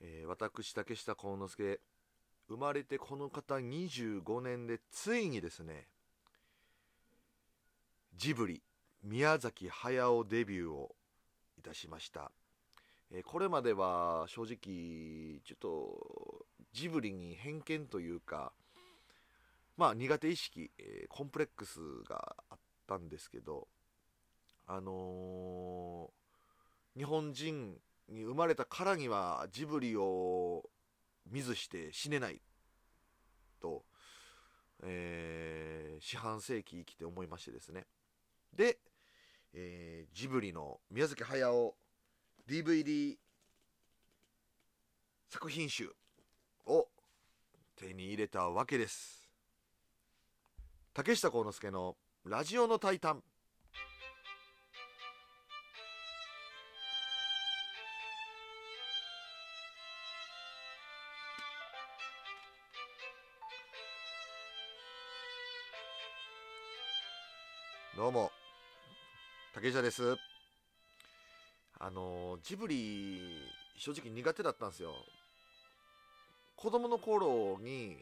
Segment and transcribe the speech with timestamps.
[0.00, 1.80] えー、私竹下幸之助
[2.48, 5.86] 生まれてこの方25年でついにですね
[8.16, 8.62] ジブリ
[9.02, 10.94] 宮崎駿デビューを
[11.58, 12.30] いたしました、
[13.12, 18.52] えー、これまでは正直ちょっとジブリに偏見というか
[19.76, 21.78] まあ苦手意識、えー、コンプレックス
[22.08, 23.68] があったんですけど
[24.66, 27.76] あのー、日本人
[28.10, 30.68] に生まれたからにはジブリを
[31.30, 32.40] 見ずして死ねない
[33.60, 33.84] と、
[34.82, 37.86] えー、四半世紀生きて思いましてですね。
[38.56, 38.78] で、
[39.54, 41.74] えー、ジブリの宮崎駿
[42.48, 43.16] DVD
[45.28, 45.92] 作品集
[46.66, 46.88] を
[47.76, 49.28] 手に入れたわけです。
[50.92, 53.22] 竹下幸之助のラジオのタイタン。
[68.00, 68.32] どうも。
[69.52, 70.16] 竹下です。
[71.78, 73.20] あのジブリ
[73.76, 74.94] 正直苦手だったんですよ。
[76.56, 77.98] 子供の頃に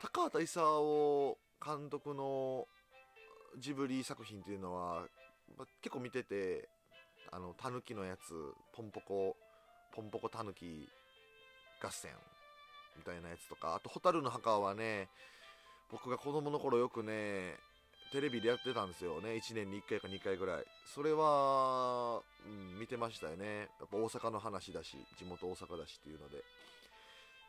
[0.00, 2.68] 高畑勲監督の
[3.58, 5.02] ジブリ作品っていうのは、
[5.58, 6.68] ま結構見てて
[7.32, 8.20] あのタヌキのやつ
[8.72, 9.36] ポンポコ
[9.96, 10.88] ポンポコタヌキ
[11.82, 12.12] 合戦
[12.96, 15.08] みたいなやつとかあと「蛍の墓」はね
[15.90, 17.56] 僕が子供の頃よくね
[18.12, 19.30] テレビでやってたんですよね。
[19.30, 20.64] 1年に1回か2回ぐらい。
[20.94, 23.68] それは、うん、見てましたよね。
[23.80, 26.42] やっぱ大阪の話だし地元大阪だしっていうので。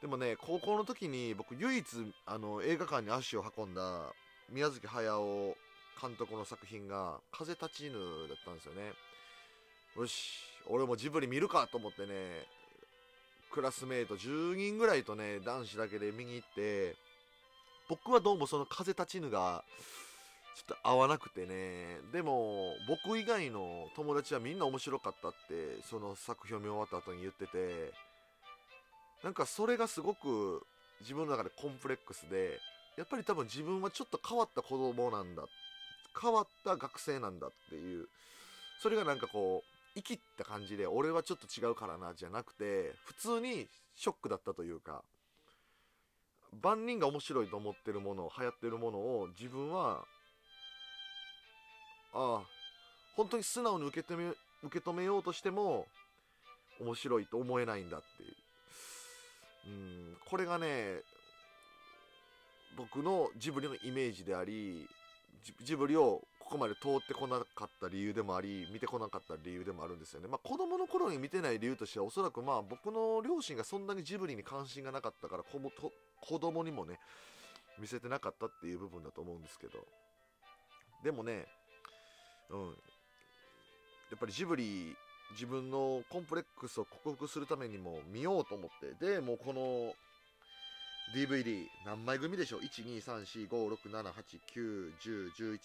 [0.02, 1.86] でもね高校の時に僕唯一
[2.26, 4.14] あの映画館に足を運んだ
[4.50, 5.58] 宮崎駿
[6.02, 8.00] 監督の作品が「風立ちぬ」
[8.30, 8.94] だったんですよね。
[9.98, 12.46] よし俺もジブリ見るかと思ってね
[13.52, 16.96] クラスメート10人ぐらいとね男子だけで見に行って
[17.90, 19.66] 僕はどうもその「風立ちぬ」が
[20.56, 22.00] ちょっと合わなくてね。
[22.12, 27.94] でも僕以外の友達はみんな面白かったってその作品を見終わった後に言ってて
[29.24, 30.66] なんかそれがすごく
[31.02, 32.60] 自分の中でコンプレックスで
[32.98, 35.44] やっぱり多分自分はちょっと変わった子供なんだ
[36.22, 38.08] 変わった学生なんだっていう
[38.82, 45.04] それがなんかこう生きった感じで俺はちょっと違うからなじゃなくて普通にショックだったというか
[46.62, 50.06] 万人が面白いと思ってるもの流行ってるものを自分は
[52.20, 52.42] ああ。
[53.16, 55.86] 本当に素直に受け止め受け止めようとしても
[56.82, 58.36] 面白いと思えないんだっていう。
[59.68, 59.70] う
[60.14, 60.18] ん。
[60.30, 61.02] これがね
[62.78, 64.88] 僕のジブリのイメージであり
[65.64, 75.92] ジブリをここまで通ってこなかった理由でもあり見てこなかった理由でもあるんですよね、まあ、子供の頃に見てない理由としてはおそらくまあ僕の両親がそんなにジブリに関心がなかったから子もと
[76.22, 77.00] 子供にもね
[77.80, 79.86] 見せてなかったっていう部分だと思うんですけど。
[81.04, 81.46] でもね
[82.50, 82.70] うん。
[82.70, 82.74] や
[84.16, 84.96] っぱりジブリ
[85.32, 88.94] 自分のコンプレックスを克服するためにも見ようと思って。
[89.06, 89.94] でもうこの
[91.16, 95.60] DVD 何枚組でしょう？1234567891011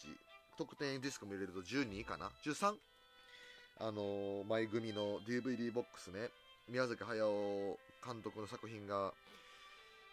[0.57, 2.75] 特典ディスクも入れると12かな？13
[3.81, 6.31] あのー、枚組の DVD ボックスね。
[6.69, 9.13] 宮崎駿監督の作品が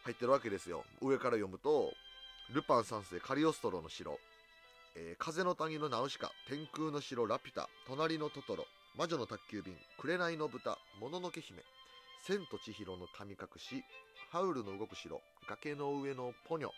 [0.03, 0.83] 入ってるわけですよ。
[1.01, 1.93] 上から読むと
[2.53, 4.17] 「ルパン三世カリオストロの城」
[4.95, 8.65] えー、風の谷のナウシカ、天空の城ラピュタ、隣のトトロ、
[8.97, 11.61] 魔女の宅急便、紅の豚、もののけ姫、
[12.25, 13.83] 千と千尋の神隠し、
[14.31, 16.69] ハウルの動く城、崖の上のポニョ、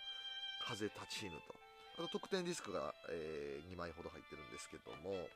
[0.68, 1.56] 風立ちぬと。
[2.00, 5.28] あと特典ディスクが、えー、2枚ほど入ってるんですけども、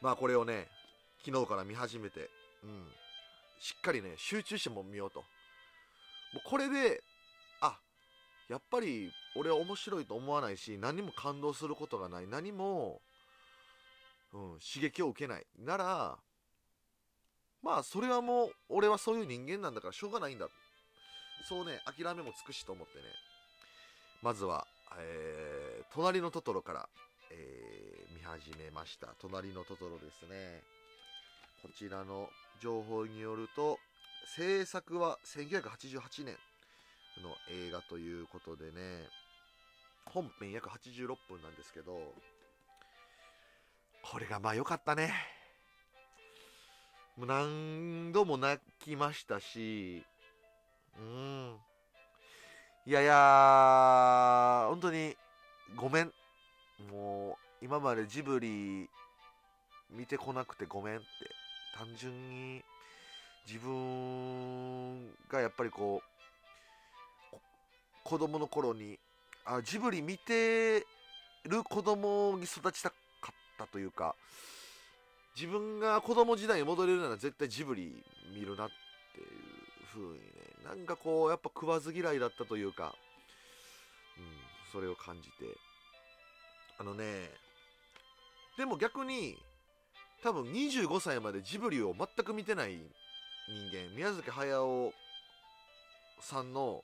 [0.00, 0.68] まあこれをね、
[1.24, 2.30] 昨日から見始めて、
[2.64, 2.88] うん、
[3.60, 5.20] しっかりね、集中しても見ようと。
[5.20, 5.24] も
[6.38, 7.02] うこれで、
[8.50, 12.26] やっぱり俺は面白いと思わないし何も感動することがない。
[12.26, 13.00] 何も、
[14.32, 15.46] うん、刺激を受けない。
[15.56, 16.18] なら
[17.62, 20.48] まあそれはもう俺はそういう人間なんだからしょうがないんだ。
[21.48, 23.04] そうね諦めもつくしと思ってね。
[24.20, 24.66] まずは、
[24.98, 26.88] えー、隣のトトロから、
[27.30, 29.14] えー、見始めました。
[29.20, 30.64] 隣のトトロですね。
[31.62, 32.28] こちらの
[32.60, 33.78] 情報によると
[34.34, 36.34] 制作は1988年。
[37.20, 39.08] の映画ということでね。
[40.06, 42.14] 本編約86分なんですけど
[44.02, 45.12] これがまあ良かったね。
[47.16, 50.04] もう何度も泣きましたし
[50.98, 51.56] うん。
[52.86, 55.16] いやいや本当に
[55.76, 56.12] ごめん。
[56.90, 58.88] もう今までジブリ
[59.90, 61.06] 見てこなくてごめんって。
[61.76, 62.62] 単純に
[63.46, 66.09] 自分がやっぱりこう
[68.10, 68.98] 子供の頃に
[69.44, 70.80] あジブリ見て
[71.44, 72.96] る子供に育ちたか
[73.30, 74.16] ったというか
[75.36, 78.02] 自分が子供時代に戻れるなら絶対ジブリ
[78.34, 78.68] 見るなっ
[79.14, 79.26] ていう
[79.94, 80.18] 風にね
[80.64, 82.96] なんかこうやっぱ食わず嫌いだったというか、
[84.18, 84.24] うん、
[84.72, 85.70] それを感じて。
[86.80, 87.04] あのね
[88.56, 89.36] でも逆に
[90.22, 92.78] 多分25歳までジブリを全く見てない
[93.46, 94.92] 人間宮崎駿
[96.22, 96.82] さんの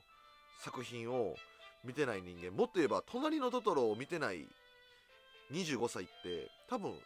[0.59, 1.37] 作品を
[1.85, 4.49] 見てない人間もっと言えば「隣のトトロ」を見てない
[5.53, 6.99] 25歳って多分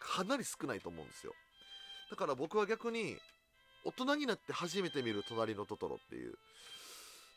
[0.00, 1.34] かなり少ないと思うんですよ。
[2.10, 3.18] だから僕は逆に
[3.84, 6.38] 大人になって初めて見る「隣のトトロ」っていう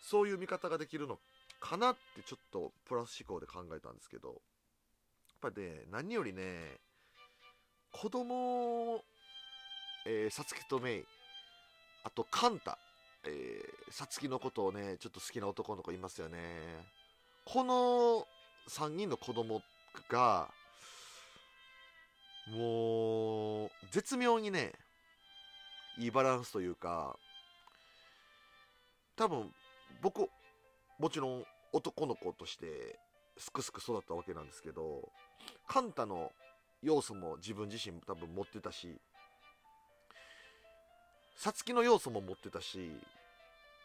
[0.02, 1.19] そういう見方ができるの
[1.60, 4.40] かなってちょっとプラス思考で考えたんですけどやっ
[5.42, 6.80] ぱりね何よりね
[7.92, 9.04] 子供
[10.06, 11.06] えー、さつきとメイ
[12.04, 12.78] あとカンタ。
[13.25, 16.38] えー、さつきのことをねちょっと好きな男の子いますよね。
[17.45, 18.27] この
[18.69, 19.62] 3人の子供
[20.09, 20.50] が
[22.50, 24.73] もう絶妙にね
[25.97, 27.15] いいバランスというか
[29.15, 29.51] 多分
[30.01, 30.27] 僕
[31.00, 33.00] もちろん男の子として
[33.38, 35.09] すくすく育ったわけなんですけど
[35.68, 36.31] カンタの
[36.81, 39.00] 要素も自分自身多分持ってたし
[41.42, 42.92] さつきの要素も持ってたし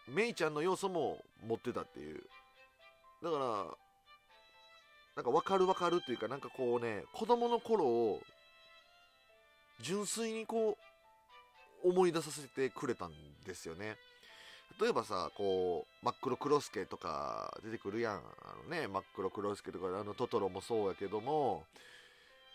[0.06, 2.22] メイちゃんの要素も持ってたっていう。
[3.24, 3.44] だから
[5.16, 8.20] なんか分かる分かるっていうかなんかこうね子供の頃を
[9.80, 10.76] 純粋にこ
[11.82, 13.12] う思い出させてくれたん
[13.46, 13.96] ですよね。
[14.78, 18.16] 例えばさこう真っ黒クロスケとか出てくるやん。
[18.16, 18.20] あ
[18.64, 21.64] のね真っ黒クロスケとかあのトトロもそうやけども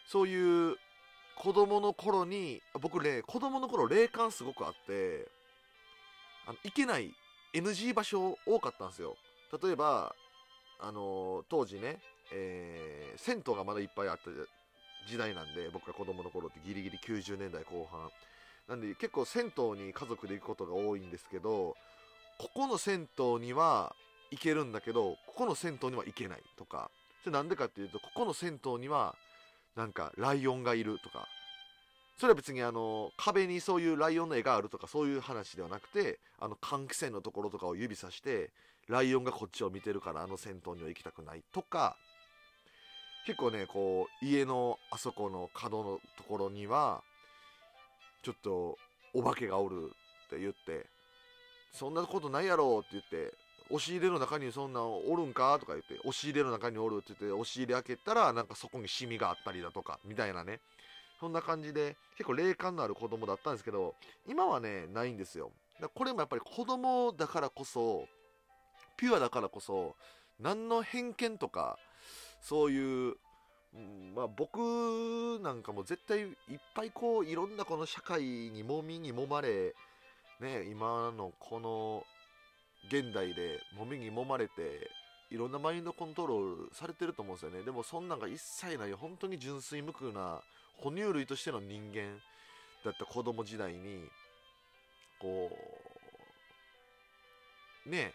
[0.05, 0.77] そういう
[1.37, 5.27] 子供の頃に僕ね子供の頃霊感すごくあって
[6.45, 7.13] あの行けない
[7.53, 9.15] NG 場所多かったんですよ。
[9.61, 10.15] 例えば
[10.79, 11.99] あの当時ね、
[12.33, 14.29] えー、銭湯がまだいっぱいあった
[15.09, 18.09] 時代なんで僕が子供の頃ってギリギリ90年代後半
[18.69, 21.75] なんで結構銭湯に家族で行くことが多いんですけど
[22.37, 23.95] ここの銭湯には
[24.31, 26.89] 行けるんだけどここの銭湯には行けないとか。
[27.23, 29.15] それなんでかっていうとここの銭湯には
[29.75, 31.27] なんかライオンがいるとか。
[32.17, 38.51] それは別にあの壁にそういうライオンの絵があるとかそういう話ではなくてあの換気扇のところとかを指さして
[38.87, 41.97] ライオンがこっちを見てるからあの銭湯には行きたくないとか。
[43.25, 47.03] 結構ねこう家のあそこの角のところには
[48.23, 48.77] ちょっと
[49.13, 49.91] お化けがおる
[50.25, 50.87] って言って
[51.71, 53.33] そんなことないやろって言って
[53.71, 55.57] 押し入れの中にそんなおるんか？
[55.59, 60.59] とか言って押し入れの中におるって言って押し入れ開けたらなんかそこにシミがあったりだとかみたいなね。
[61.19, 63.93] そんな感じで結構霊感のある子供だったんですけど
[64.27, 65.51] 今はねないんですよ。
[65.79, 68.07] だこれもやっぱり子供だからこそ
[68.97, 69.95] ピュアだからこそ
[70.39, 71.77] 何の偏見とか
[72.41, 73.15] そういう
[73.73, 76.27] うんまあ、僕なんかも絶対いっ
[76.75, 79.73] ぱいこういろんなこの社会にもみにもまれ、
[80.41, 82.03] ね、今のこの
[82.87, 84.89] 現代でもみにもまれて
[85.29, 87.63] いろんなマインドコントロールされてると思うんですよね。
[87.63, 90.41] でもそんなんが一切ない本当に純粋無垢な
[90.77, 92.19] 哺乳類としての人間
[92.83, 94.09] だった子供時代に
[95.19, 95.49] こ
[97.85, 98.13] うね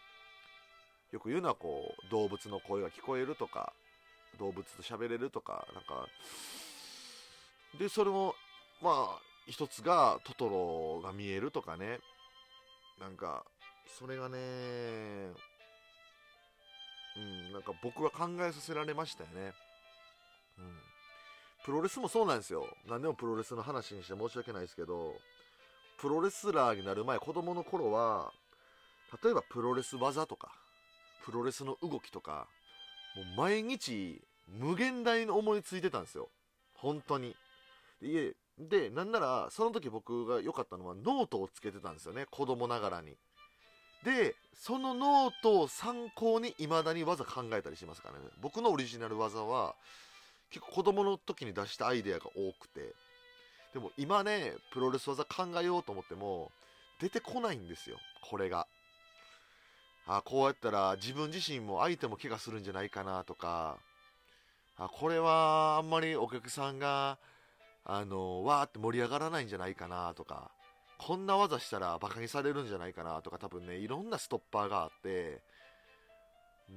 [1.12, 3.72] よく言うのはこう動物の声が聞こえるとか
[4.38, 6.06] 動物と喋れるとかなんか
[7.78, 8.34] でそれも
[8.82, 12.00] まあ一つがトトロが見えるとかね。
[13.00, 13.44] なんか
[13.86, 14.38] それがね
[17.16, 19.52] うんなんか僕は考えさせられましたよね。
[20.58, 20.78] うん。
[21.64, 22.66] プロレスもそうなんですよ。
[22.88, 25.14] 何でもプロレスの話にして申し訳ないですけど
[25.98, 28.32] プロレスラーになる前子供の頃は
[29.22, 30.52] 例えばプロレス技とか
[31.24, 32.46] プロレスの動きとか
[33.16, 36.28] もう毎日無限大に思いついてたんですよ。
[36.74, 37.34] 本当に。
[38.00, 42.26] ででなんならその時僕が良かったのはノートをつけてたんですよね。
[42.30, 43.16] 子供ながらに。
[44.04, 48.26] でそのノートを参考に未だに技考えたりしますからね。
[48.40, 49.74] 僕のオリジナル技は
[50.50, 52.94] 結構子供の時に出したアイデアが多くて。
[53.74, 56.50] でも今ねプロレス技考えようと思っても
[56.98, 57.98] 出てこないんですよ。
[58.22, 58.66] これが。
[60.06, 63.76] あこうやったら自分自身も相手も怪我するんじゃないかなとか。
[64.78, 67.18] あこれはあんまりお客さんが
[67.84, 70.50] あのわーって盛り上がらないんじゃないかなとか。
[70.98, 75.40] こんな技したらバカにされるんじゃないかなとか多分ねいろんなストッパーがあって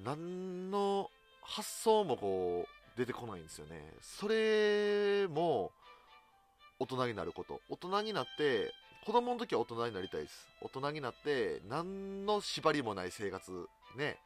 [0.04, 1.10] 何の
[1.42, 3.94] 発想もこう出てこないんですよね。
[4.02, 5.72] それも
[6.80, 7.62] 大人になること。
[7.70, 8.72] 大人になって
[9.06, 10.48] 子供の時は大人になりたいです。
[10.62, 14.18] 大人になって何の縛りもない生活ね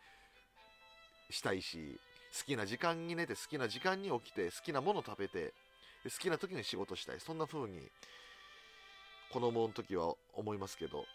[1.30, 2.00] したいし
[2.38, 5.54] 好きな時間に寝て好きな時間に起きて好きなもの食べて
[6.04, 7.20] 好きな時に仕事したい。
[7.20, 7.80] そんな風に
[9.34, 11.06] 子供の時は思いますけど。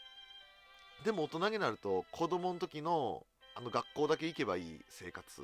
[1.05, 3.23] でも大人になると子供の時の
[3.55, 5.43] あの学校だけ行けばいい生活、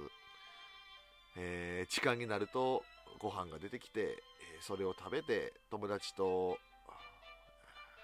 [1.37, 2.83] えー、時間になると
[3.21, 4.16] ご飯が出てきて、え、
[4.61, 6.59] それを食べて友達と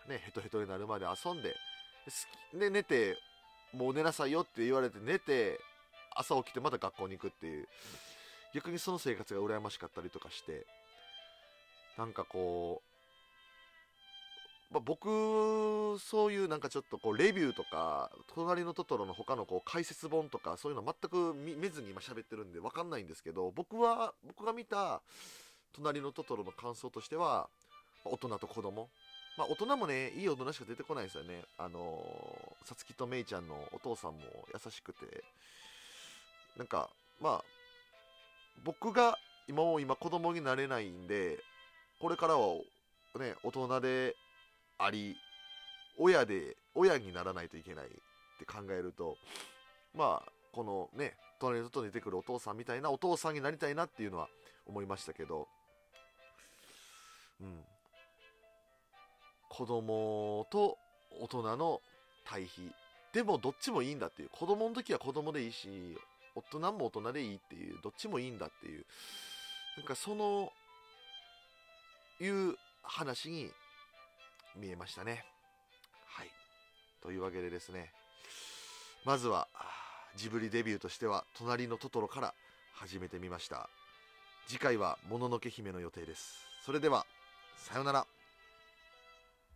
[0.09, 1.57] ねヘトヘトになるまで遊んで
[2.57, 3.17] で寝て
[3.73, 5.59] もう寝なさいよって言われて寝て
[6.15, 7.67] 朝起きてまた学校に行くっていう。
[8.53, 10.67] 逆にその生活が羨ましかったりとかして
[11.97, 12.90] なんかこう、
[14.73, 25.01] まあ、僕そういうなんかちょっとこうレビューとか隣のトトロの他のこう解説本とかそういうの全く見ずに今喋ってるんで分かんないんですけど僕は僕が見た
[25.75, 27.49] 隣のトトロの感想としては
[28.05, 28.89] 大人と子供。
[29.39, 31.43] まあ大人もねいい大人しか出てこないですよね。
[31.59, 32.03] あの
[32.65, 34.21] さつきとめいちゃんのお父さんも
[34.53, 35.25] 優しくて。
[36.57, 37.45] なんかまあ
[38.65, 41.39] 僕が今も今子供になれないんで
[42.01, 42.57] これからは
[43.19, 44.15] ね大人で
[44.81, 45.17] あり
[45.99, 47.89] 親で親にならないといけないっ
[48.39, 49.17] て考えると
[49.97, 54.29] まあこのね隣の外に出てくるお父さんみたいなお父さんになりたいなっていうのは
[54.67, 55.49] 思いましたけど
[57.41, 57.59] うん。
[59.49, 60.79] 子供と
[61.21, 61.81] 大人の
[62.25, 62.71] 対比。
[63.13, 64.29] でもどっちもいいんだっていう。
[64.31, 65.69] 子供の時は子供でいいし
[66.35, 67.79] 大人も大人でいいっていう。
[67.83, 68.85] どっちもいいんだっていう。
[69.77, 70.53] なんかその
[72.21, 73.51] いう話に
[74.57, 75.25] 見えましたね。
[76.07, 76.31] はい。
[77.03, 77.93] というわけでですね
[79.05, 79.49] まずは
[80.17, 82.35] ジブリデビューとしては「隣のトトロ」から
[82.75, 83.71] 始めてみました。
[84.47, 86.47] 次回は「もののけ姫」の予定です。
[86.65, 87.07] それでは
[87.57, 88.20] さようなら。